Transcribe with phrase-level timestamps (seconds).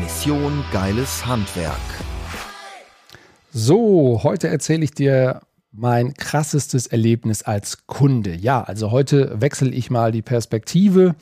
[0.00, 1.74] Mission Geiles Handwerk.
[3.52, 8.34] So, heute erzähle ich dir mein krassestes Erlebnis als Kunde.
[8.34, 11.16] Ja, also heute wechsle ich mal die Perspektive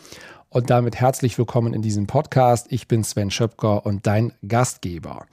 [0.49, 2.69] und damit herzlich willkommen in diesem Podcast.
[2.71, 5.27] Ich bin Sven Schöpker und dein Gastgeber.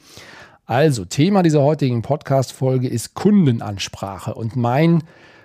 [0.66, 5.04] Also, Thema dieser heutigen Podcast-Folge ist Kundenansprache und mein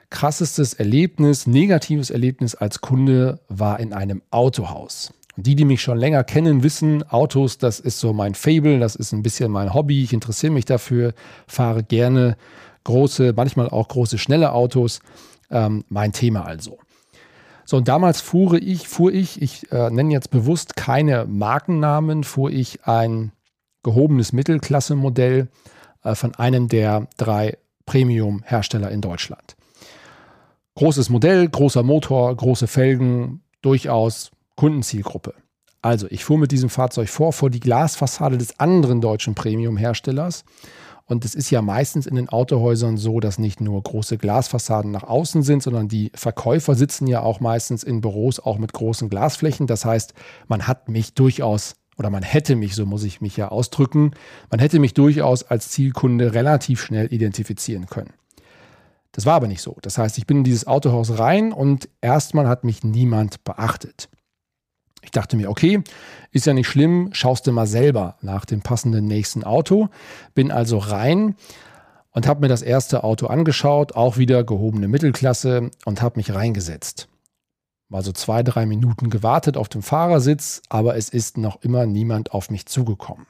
[0.09, 5.13] krassestes Erlebnis, negatives Erlebnis als Kunde war in einem Autohaus.
[5.37, 9.13] Die, die mich schon länger kennen, wissen, Autos, das ist so mein Fable, das ist
[9.13, 10.03] ein bisschen mein Hobby.
[10.03, 11.15] Ich interessiere mich dafür,
[11.47, 12.37] fahre gerne
[12.85, 15.01] große, manchmal auch große, schnelle Autos.
[15.51, 16.79] Ähm, mein Thema also.
[17.65, 22.51] So, und damals fuhr ich, fuhr ich, ich äh, nenne jetzt bewusst keine Markennamen, fuhr
[22.51, 23.33] ich ein
[23.83, 25.49] gehobenes Mittelklasse-Modell
[26.03, 29.57] äh, von einem der drei Premium-Hersteller in Deutschland.
[30.75, 34.31] Großes Modell, großer Motor, große Felgen, durchaus
[34.61, 35.33] Kundenzielgruppe.
[35.81, 40.45] Also, ich fuhr mit diesem Fahrzeug vor, vor die Glasfassade des anderen deutschen Premium-Herstellers.
[41.07, 45.05] Und es ist ja meistens in den Autohäusern so, dass nicht nur große Glasfassaden nach
[45.05, 49.67] außen sind, sondern die Verkäufer sitzen ja auch meistens in Büros auch mit großen Glasflächen.
[49.67, 50.13] Das heißt,
[50.47, 54.11] man hat mich durchaus oder man hätte mich, so muss ich mich ja ausdrücken,
[54.51, 58.13] man hätte mich durchaus als Zielkunde relativ schnell identifizieren können.
[59.13, 59.79] Das war aber nicht so.
[59.81, 64.11] Das heißt, ich bin in dieses Autohaus rein und erstmal hat mich niemand beachtet.
[65.03, 65.83] Ich dachte mir, okay,
[66.31, 69.89] ist ja nicht schlimm, schaust du mal selber nach dem passenden nächsten Auto.
[70.35, 71.37] Bin also rein
[72.13, 77.09] und habe mir das erste Auto angeschaut, auch wieder gehobene Mittelklasse und habe mich reingesetzt.
[77.89, 82.33] Mal so zwei, drei Minuten gewartet auf dem Fahrersitz, aber es ist noch immer niemand
[82.33, 83.27] auf mich zugekommen.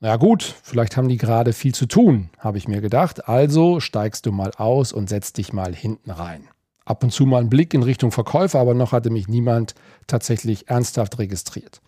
[0.00, 3.28] Na gut, vielleicht haben die gerade viel zu tun, habe ich mir gedacht.
[3.28, 6.48] Also steigst du mal aus und setzt dich mal hinten rein
[6.84, 9.74] ab und zu mal einen Blick in Richtung Verkäufer, aber noch hatte mich niemand
[10.06, 11.80] tatsächlich ernsthaft registriert.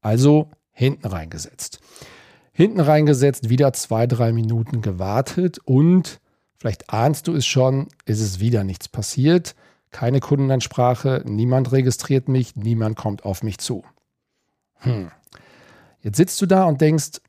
[0.00, 1.80] Also hinten reingesetzt.
[2.52, 6.20] Hinten reingesetzt, wieder zwei, drei Minuten gewartet und
[6.56, 9.54] vielleicht ahnst du es schon, ist es wieder nichts passiert.
[9.90, 13.84] Keine Kundenansprache, niemand registriert mich, niemand kommt auf mich zu.
[14.78, 15.10] Hm.
[16.00, 17.20] Jetzt sitzt du da und denkst,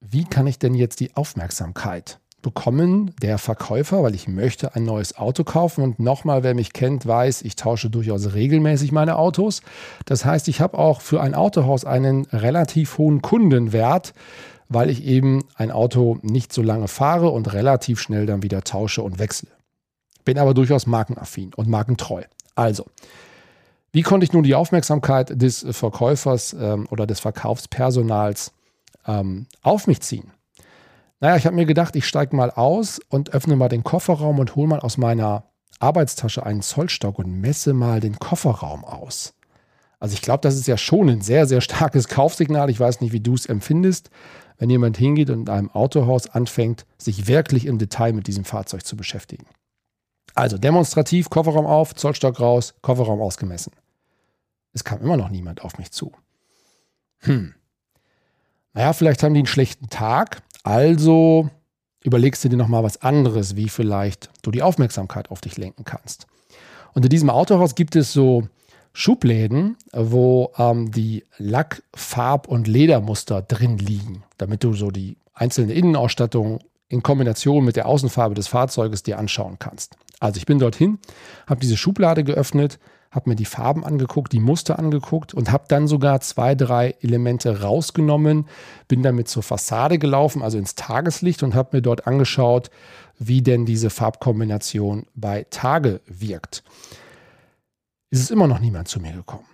[0.00, 5.16] wie kann ich denn jetzt die Aufmerksamkeit bekommen der Verkäufer, weil ich möchte ein neues
[5.16, 5.82] Auto kaufen.
[5.82, 9.62] Und nochmal, wer mich kennt, weiß, ich tausche durchaus regelmäßig meine Autos.
[10.04, 14.12] Das heißt, ich habe auch für ein Autohaus einen relativ hohen Kundenwert,
[14.68, 19.02] weil ich eben ein Auto nicht so lange fahre und relativ schnell dann wieder tausche
[19.02, 19.48] und wechsle.
[20.24, 22.22] Bin aber durchaus markenaffin und markentreu.
[22.54, 22.86] Also,
[23.92, 28.52] wie konnte ich nun die Aufmerksamkeit des Verkäufers ähm, oder des Verkaufspersonals
[29.06, 30.30] ähm, auf mich ziehen?
[31.22, 34.56] Naja, ich habe mir gedacht, ich steige mal aus und öffne mal den Kofferraum und
[34.56, 35.44] hole mal aus meiner
[35.78, 39.32] Arbeitstasche einen Zollstock und messe mal den Kofferraum aus.
[40.00, 42.70] Also ich glaube, das ist ja schon ein sehr, sehr starkes Kaufsignal.
[42.70, 44.10] Ich weiß nicht, wie du es empfindest,
[44.58, 48.84] wenn jemand hingeht und in einem Autohaus anfängt, sich wirklich im Detail mit diesem Fahrzeug
[48.84, 49.46] zu beschäftigen.
[50.34, 53.72] Also demonstrativ Kofferraum auf, Zollstock raus, Kofferraum ausgemessen.
[54.72, 56.10] Es kam immer noch niemand auf mich zu.
[57.20, 57.54] Hm.
[58.74, 61.48] Naja, vielleicht haben die einen schlechten Tag also
[62.04, 66.26] überlegst du dir nochmal was anderes, wie vielleicht du die Aufmerksamkeit auf dich lenken kannst.
[66.94, 68.48] Und in diesem Autohaus gibt es so
[68.92, 75.72] Schubläden, wo ähm, die Lack-, Farb- und Ledermuster drin liegen, damit du so die einzelne
[75.72, 76.58] Innenausstattung
[76.88, 79.96] in Kombination mit der Außenfarbe des Fahrzeuges dir anschauen kannst.
[80.20, 80.98] Also ich bin dorthin,
[81.46, 82.78] habe diese Schublade geöffnet,
[83.12, 87.60] habe mir die Farben angeguckt, die Muster angeguckt und habe dann sogar zwei, drei Elemente
[87.60, 88.46] rausgenommen,
[88.88, 92.70] bin damit zur Fassade gelaufen, also ins Tageslicht und habe mir dort angeschaut,
[93.18, 96.64] wie denn diese Farbkombination bei Tage wirkt.
[98.10, 99.44] Es ist immer noch niemand zu mir gekommen.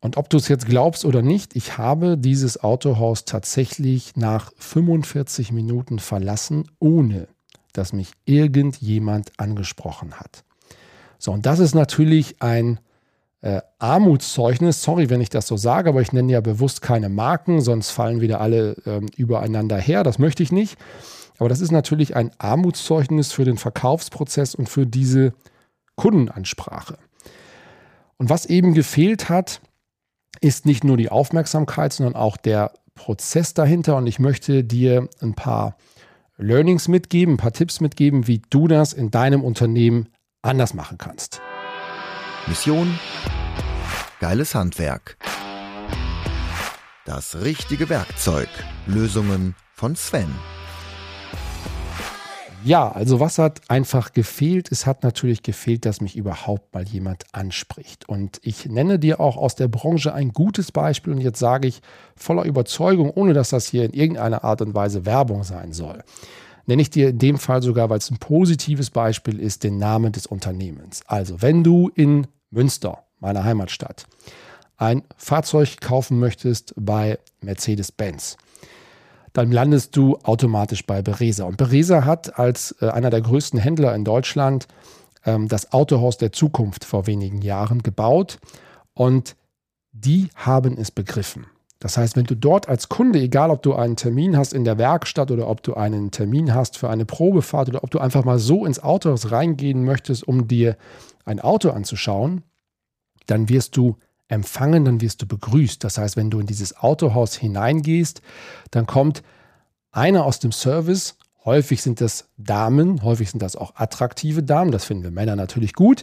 [0.00, 5.50] Und ob du es jetzt glaubst oder nicht, ich habe dieses Autohaus tatsächlich nach 45
[5.50, 7.26] Minuten verlassen, ohne
[7.72, 10.44] dass mich irgendjemand angesprochen hat.
[11.18, 12.78] So, und das ist natürlich ein
[13.40, 14.82] äh, Armutszeugnis.
[14.82, 18.20] Sorry, wenn ich das so sage, aber ich nenne ja bewusst keine Marken, sonst fallen
[18.20, 20.02] wieder alle ähm, übereinander her.
[20.02, 20.76] Das möchte ich nicht.
[21.38, 25.34] Aber das ist natürlich ein Armutszeugnis für den Verkaufsprozess und für diese
[25.94, 26.98] Kundenansprache.
[28.16, 29.60] Und was eben gefehlt hat,
[30.40, 35.34] ist nicht nur die Aufmerksamkeit, sondern auch der Prozess dahinter und ich möchte dir ein
[35.34, 35.76] paar
[36.36, 40.08] Learnings mitgeben, ein paar Tipps mitgeben, wie du das in deinem Unternehmen
[40.42, 41.40] anders machen kannst.
[42.48, 42.98] Mission
[44.20, 45.18] Geiles Handwerk.
[47.04, 48.48] Das richtige Werkzeug.
[48.86, 50.34] Lösungen von Sven.
[52.64, 54.72] Ja, also was hat einfach gefehlt?
[54.72, 58.08] Es hat natürlich gefehlt, dass mich überhaupt mal jemand anspricht.
[58.08, 61.82] Und ich nenne dir auch aus der Branche ein gutes Beispiel und jetzt sage ich
[62.16, 66.02] voller Überzeugung, ohne dass das hier in irgendeiner Art und Weise Werbung sein soll.
[66.64, 70.12] Nenne ich dir in dem Fall sogar, weil es ein positives Beispiel ist, den Namen
[70.12, 71.02] des Unternehmens.
[71.06, 74.06] Also, wenn du in Münster, meiner Heimatstadt,
[74.76, 78.36] ein Fahrzeug kaufen möchtest bei Mercedes-Benz,
[79.32, 81.44] dann landest du automatisch bei Beresa.
[81.44, 84.66] Und Beresa hat als äh, einer der größten Händler in Deutschland
[85.24, 88.38] ähm, das Autohaus der Zukunft vor wenigen Jahren gebaut
[88.94, 89.36] und
[89.92, 91.46] die haben es begriffen.
[91.80, 94.78] Das heißt, wenn du dort als Kunde, egal ob du einen Termin hast in der
[94.78, 98.38] Werkstatt oder ob du einen Termin hast für eine Probefahrt oder ob du einfach mal
[98.38, 100.76] so ins Autohaus reingehen möchtest, um dir
[101.24, 102.42] ein Auto anzuschauen,
[103.26, 103.96] dann wirst du
[104.26, 105.82] empfangen, dann wirst du begrüßt.
[105.84, 108.22] Das heißt, wenn du in dieses Autohaus hineingehst,
[108.72, 109.22] dann kommt
[109.92, 111.16] einer aus dem Service.
[111.44, 114.72] Häufig sind das Damen, häufig sind das auch attraktive Damen.
[114.72, 116.02] Das finden wir Männer natürlich gut.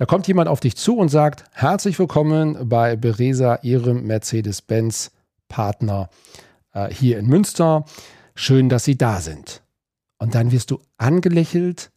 [0.00, 6.08] Da kommt jemand auf dich zu und sagt: Herzlich willkommen bei Beresa, Ihrem Mercedes-Benz-Partner
[6.72, 7.84] äh, hier in Münster.
[8.34, 9.60] Schön, dass Sie da sind.
[10.16, 11.90] Und dann wirst du angelächelt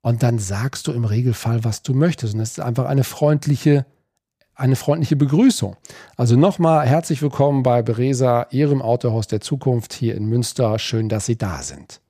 [0.00, 2.34] und dann sagst du im Regelfall, was du möchtest.
[2.34, 3.84] Und das ist einfach eine freundliche
[4.54, 5.76] eine freundliche Begrüßung.
[6.16, 10.78] Also nochmal herzlich willkommen bei Beresa, Ihrem Autohaus der Zukunft hier in Münster.
[10.78, 12.00] Schön, dass Sie da sind.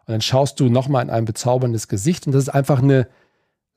[0.00, 3.08] Und dann schaust du nochmal in ein bezauberndes Gesicht und das ist einfach eine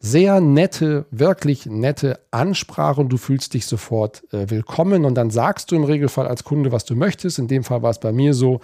[0.05, 5.71] sehr nette, wirklich nette Ansprache und du fühlst dich sofort äh, willkommen und dann sagst
[5.71, 7.39] du im Regelfall als Kunde, was du möchtest.
[7.39, 8.59] In dem Fall war es bei mir so,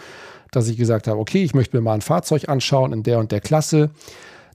[0.52, 3.32] dass ich gesagt habe, okay, ich möchte mir mal ein Fahrzeug anschauen in der und
[3.32, 3.90] der Klasse.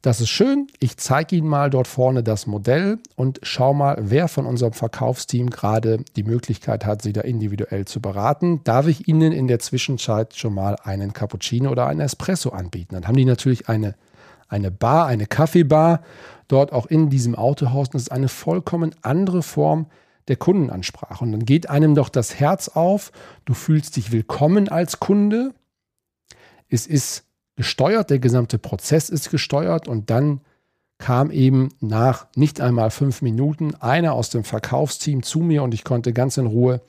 [0.03, 0.67] Das ist schön.
[0.79, 5.49] Ich zeige Ihnen mal dort vorne das Modell und schau mal, wer von unserem Verkaufsteam
[5.49, 8.61] gerade die Möglichkeit hat, Sie da individuell zu beraten.
[8.65, 12.95] Darf ich Ihnen in der Zwischenzeit schon mal einen Cappuccino oder einen Espresso anbieten?
[12.95, 13.95] Dann haben die natürlich eine,
[14.51, 16.03] eine Bar, eine Kaffeebar
[16.49, 17.91] dort auch in diesem Autohaus.
[17.91, 19.87] Das ist eine vollkommen andere Form
[20.29, 21.25] der Kundenansprache.
[21.25, 23.12] Und dann geht einem doch das Herz auf.
[23.44, 25.52] Du fühlst dich willkommen als Kunde.
[26.69, 27.25] Es ist
[27.56, 30.41] gesteuert, der gesamte Prozess ist gesteuert und dann
[30.99, 35.85] kam eben nach nicht einmal fünf Minuten einer aus dem Verkaufsteam zu mir und ich
[35.85, 36.81] konnte ganz in Ruhe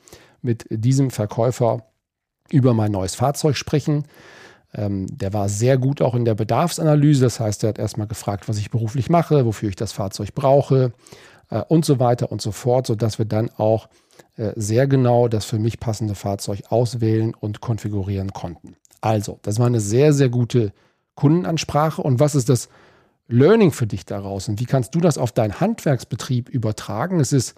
[0.42, 1.86] mit diesem Verkäufer
[2.50, 4.04] über mein neues Fahrzeug sprechen.
[4.76, 7.22] Ähm, der war sehr gut auch in der Bedarfsanalyse.
[7.22, 10.92] Das heißt, er hat erstmal gefragt, was ich beruflich mache, wofür ich das Fahrzeug brauche
[11.50, 13.88] äh, und so weiter und so fort, sodass wir dann auch
[14.36, 18.76] äh, sehr genau das für mich passende Fahrzeug auswählen und konfigurieren konnten.
[19.00, 20.72] Also, das war eine sehr, sehr gute
[21.14, 22.02] Kundenansprache.
[22.02, 22.68] Und was ist das
[23.28, 24.48] Learning für dich daraus?
[24.48, 27.18] Und wie kannst du das auf deinen Handwerksbetrieb übertragen?
[27.18, 27.54] Es ist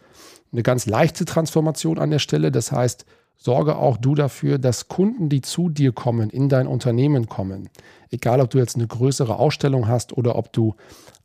[0.52, 2.52] eine ganz leichte Transformation an der Stelle.
[2.52, 3.04] Das heißt,
[3.38, 7.70] sorge auch du dafür, dass Kunden, die zu dir kommen, in dein Unternehmen kommen,
[8.10, 10.74] egal ob du jetzt eine größere Ausstellung hast oder ob du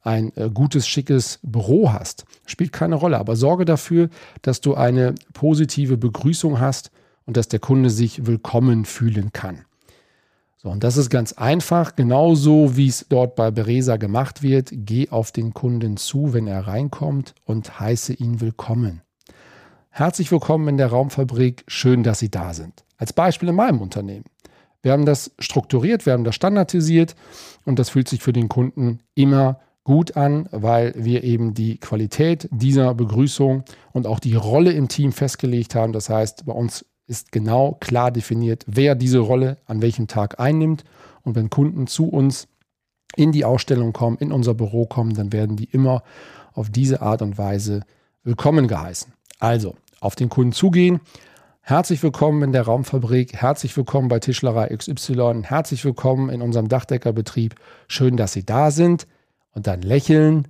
[0.04, 3.18] ein äh, gutes, schickes Büro hast, spielt keine Rolle.
[3.18, 4.10] Aber sorge dafür,
[4.42, 6.92] dass du eine positive Begrüßung hast
[7.26, 9.66] und dass der Kunde sich willkommen fühlen kann.
[10.58, 14.70] So, und das ist ganz einfach, genauso wie es dort bei Beresa gemacht wird.
[14.72, 19.03] Geh auf den Kunden zu, wenn er reinkommt und heiße ihn willkommen.
[19.96, 22.84] Herzlich willkommen in der Raumfabrik, schön, dass Sie da sind.
[22.98, 24.26] Als Beispiel in meinem Unternehmen.
[24.82, 27.16] Wir haben das strukturiert, wir haben das standardisiert
[27.64, 32.50] und das fühlt sich für den Kunden immer gut an, weil wir eben die Qualität
[32.50, 35.94] dieser Begrüßung und auch die Rolle im Team festgelegt haben.
[35.94, 40.86] Das heißt, bei uns ist genau klar definiert, wer diese Rolle an welchem Tag einnimmt.
[41.22, 42.48] Und wenn Kunden zu uns
[43.16, 46.02] in die Ausstellung kommen, in unser Büro kommen, dann werden die immer
[46.54, 47.82] auf diese Art und Weise
[48.24, 49.14] willkommen geheißen.
[49.38, 51.00] Also auf den Kunden zugehen.
[51.62, 57.56] Herzlich willkommen in der Raumfabrik, herzlich willkommen bei Tischlerei XY, herzlich willkommen in unserem Dachdeckerbetrieb.
[57.88, 59.08] Schön, dass Sie da sind.
[59.54, 60.50] Und dann lächeln,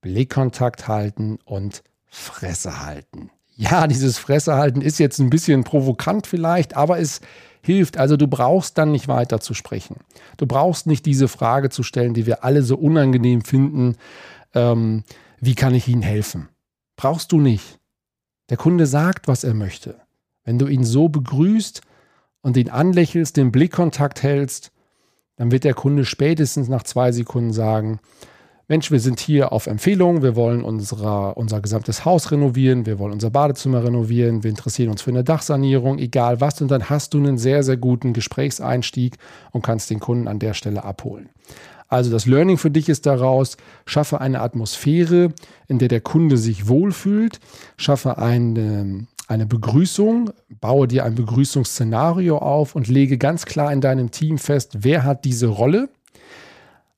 [0.00, 3.30] Blickkontakt halten und Fresse halten.
[3.54, 7.20] Ja, dieses Fressehalten ist jetzt ein bisschen provokant vielleicht, aber es
[7.60, 7.98] hilft.
[7.98, 9.96] Also du brauchst dann nicht weiter zu sprechen.
[10.38, 13.96] Du brauchst nicht diese Frage zu stellen, die wir alle so unangenehm finden.
[14.54, 15.04] Ähm,
[15.38, 16.48] wie kann ich Ihnen helfen?
[16.96, 17.79] Brauchst du nicht.
[18.50, 19.94] Der Kunde sagt, was er möchte.
[20.44, 21.80] Wenn du ihn so begrüßt
[22.42, 24.72] und ihn anlächelst, den Blickkontakt hältst,
[25.36, 28.00] dann wird der Kunde spätestens nach zwei Sekunden sagen,
[28.70, 33.12] Mensch, wir sind hier auf Empfehlung, wir wollen unser, unser gesamtes Haus renovieren, wir wollen
[33.12, 36.60] unser Badezimmer renovieren, wir interessieren uns für eine Dachsanierung, egal was.
[36.60, 39.16] Und dann hast du einen sehr, sehr guten Gesprächseinstieg
[39.50, 41.30] und kannst den Kunden an der Stelle abholen.
[41.90, 45.34] Also das Learning für dich ist daraus, schaffe eine Atmosphäre,
[45.66, 47.40] in der der Kunde sich wohlfühlt,
[47.76, 50.30] schaffe eine, eine Begrüßung,
[50.60, 55.24] baue dir ein Begrüßungsszenario auf und lege ganz klar in deinem Team fest, wer hat
[55.24, 55.88] diese Rolle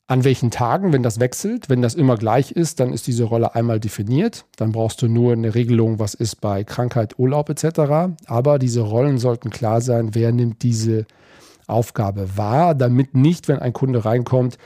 [0.08, 1.70] an welchen Tagen, wenn das wechselt.
[1.70, 4.44] Wenn das immer gleich ist, dann ist diese Rolle einmal definiert.
[4.56, 8.12] Dann brauchst du nur eine Regelung, was ist bei Krankheit, Urlaub etc.
[8.26, 11.06] Aber diese Rollen sollten klar sein, wer nimmt diese
[11.66, 14.58] Aufgabe wahr, damit nicht, wenn ein Kunde reinkommt,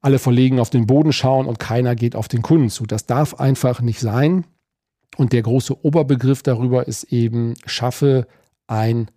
[0.00, 2.84] alle verlegen auf den Boden schauen und keiner geht auf den Kunden zu.
[2.84, 4.44] Das darf einfach nicht sein.
[5.16, 8.26] Und der große Oberbegriff darüber ist eben, schaffe
[8.66, 9.10] ein,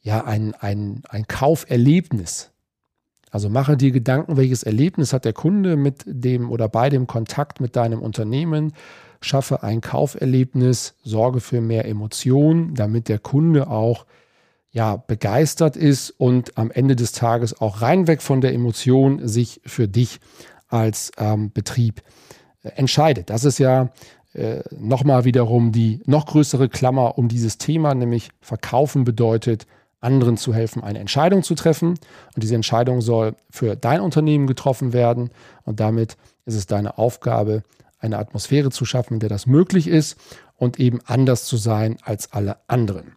[0.00, 2.52] ja, ein, ein, ein Kauferlebnis.
[3.30, 7.60] Also mache dir Gedanken, welches Erlebnis hat der Kunde mit dem oder bei dem Kontakt
[7.60, 8.72] mit deinem Unternehmen.
[9.20, 14.06] Schaffe ein Kauferlebnis, sorge für mehr Emotionen, damit der Kunde auch
[14.76, 19.88] ja, begeistert ist und am Ende des Tages auch reinweg von der Emotion sich für
[19.88, 20.20] dich
[20.68, 22.02] als ähm, Betrieb
[22.62, 23.30] äh, entscheidet.
[23.30, 23.88] Das ist ja
[24.34, 29.66] äh, nochmal wiederum die noch größere Klammer um dieses Thema, nämlich Verkaufen bedeutet
[30.00, 31.92] anderen zu helfen, eine Entscheidung zu treffen.
[32.34, 35.30] Und diese Entscheidung soll für dein Unternehmen getroffen werden.
[35.64, 37.62] Und damit ist es deine Aufgabe,
[37.98, 40.18] eine Atmosphäre zu schaffen, in der das möglich ist
[40.54, 43.16] und eben anders zu sein als alle anderen.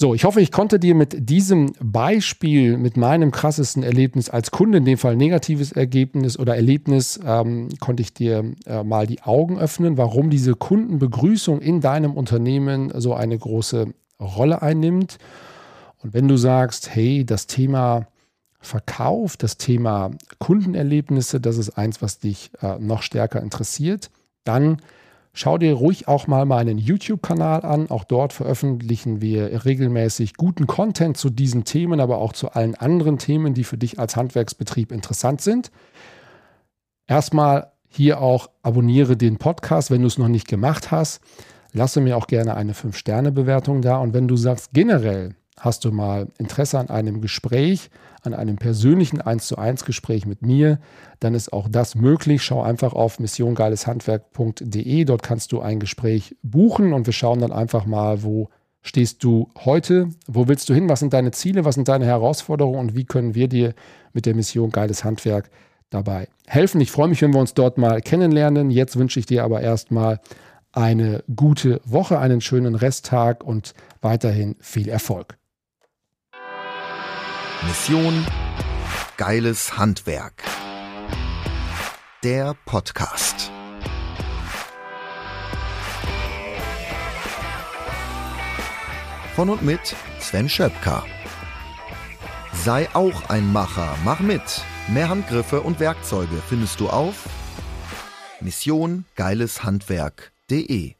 [0.00, 4.78] So, ich hoffe, ich konnte dir mit diesem Beispiel, mit meinem krassesten Erlebnis als Kunde,
[4.78, 9.58] in dem Fall negatives Ergebnis oder Erlebnis, ähm, konnte ich dir äh, mal die Augen
[9.58, 15.18] öffnen, warum diese Kundenbegrüßung in deinem Unternehmen so eine große Rolle einnimmt.
[16.04, 18.06] Und wenn du sagst, hey, das Thema
[18.60, 24.10] Verkauf, das Thema Kundenerlebnisse, das ist eins, was dich äh, noch stärker interessiert,
[24.44, 24.80] dann
[25.38, 27.90] schau dir ruhig auch mal meinen YouTube-Kanal an.
[27.90, 33.18] Auch dort veröffentlichen wir regelmäßig guten Content zu diesen Themen, aber auch zu allen anderen
[33.18, 35.70] Themen, die für dich als Handwerksbetrieb interessant sind.
[37.06, 41.20] Erstmal hier auch abonniere den Podcast, wenn du es noch nicht gemacht hast.
[41.72, 43.98] Lasse mir auch gerne eine 5-Sterne-Bewertung da.
[43.98, 47.90] Und wenn du sagst, generell hast du mal Interesse an einem Gespräch,
[48.22, 50.78] an einem persönlichen 1 zu 1 Gespräch mit mir,
[51.20, 52.42] dann ist auch das möglich.
[52.42, 55.04] Schau einfach auf missiongeileshandwerk.de.
[55.04, 58.48] Dort kannst du ein Gespräch buchen und wir schauen dann einfach mal, wo
[58.82, 62.78] stehst du heute, wo willst du hin, was sind deine Ziele, was sind deine Herausforderungen
[62.78, 63.74] und wie können wir dir
[64.12, 65.50] mit der Mission Geiles Handwerk
[65.90, 66.80] dabei helfen.
[66.80, 68.70] Ich freue mich, wenn wir uns dort mal kennenlernen.
[68.70, 70.20] Jetzt wünsche ich dir aber erstmal
[70.72, 75.38] eine gute Woche, einen schönen Resttag und weiterhin viel Erfolg.
[77.66, 78.26] Mission
[79.16, 80.42] Geiles Handwerk.
[82.22, 83.50] Der Podcast.
[89.34, 91.04] Von und mit Sven Schöpker.
[92.52, 94.42] Sei auch ein Macher, mach mit.
[94.88, 97.28] Mehr Handgriffe und Werkzeuge findest du auf
[98.40, 100.97] Mission Geiles Handwerk www.ftf.de